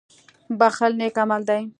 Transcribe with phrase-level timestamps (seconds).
[0.59, 1.61] •بښل نېک عمل دی.